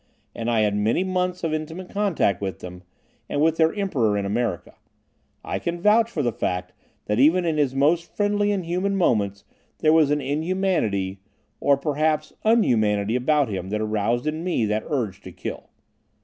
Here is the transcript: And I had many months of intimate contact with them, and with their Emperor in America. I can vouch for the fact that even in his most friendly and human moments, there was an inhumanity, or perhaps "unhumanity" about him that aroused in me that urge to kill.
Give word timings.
And 0.33 0.49
I 0.49 0.61
had 0.61 0.75
many 0.75 1.03
months 1.03 1.43
of 1.43 1.53
intimate 1.53 1.91
contact 1.91 2.41
with 2.41 2.57
them, 2.57 2.81
and 3.29 3.39
with 3.39 3.57
their 3.57 3.71
Emperor 3.71 4.17
in 4.17 4.25
America. 4.25 4.73
I 5.43 5.59
can 5.59 5.79
vouch 5.79 6.09
for 6.09 6.23
the 6.23 6.31
fact 6.31 6.73
that 7.05 7.19
even 7.19 7.45
in 7.45 7.57
his 7.57 7.75
most 7.75 8.05
friendly 8.17 8.51
and 8.51 8.65
human 8.65 8.95
moments, 8.95 9.45
there 9.77 9.93
was 9.93 10.09
an 10.09 10.19
inhumanity, 10.19 11.19
or 11.59 11.77
perhaps 11.77 12.33
"unhumanity" 12.43 13.15
about 13.15 13.47
him 13.47 13.69
that 13.69 13.79
aroused 13.79 14.25
in 14.25 14.43
me 14.43 14.65
that 14.65 14.83
urge 14.87 15.21
to 15.21 15.31
kill. 15.31 15.69